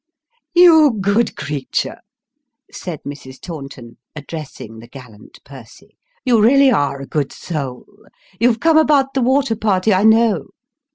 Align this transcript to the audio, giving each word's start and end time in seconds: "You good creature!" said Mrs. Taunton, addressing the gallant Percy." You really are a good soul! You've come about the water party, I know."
"You 0.55 0.97
good 0.99 1.35
creature!" 1.37 1.97
said 2.71 3.03
Mrs. 3.03 3.39
Taunton, 3.39 3.97
addressing 4.15 4.79
the 4.79 4.87
gallant 4.87 5.37
Percy." 5.43 5.95
You 6.25 6.41
really 6.41 6.71
are 6.71 6.99
a 7.01 7.05
good 7.05 7.31
soul! 7.31 7.85
You've 8.39 8.59
come 8.59 8.79
about 8.79 9.13
the 9.13 9.21
water 9.21 9.55
party, 9.55 9.93
I 9.93 10.03
know." 10.03 10.47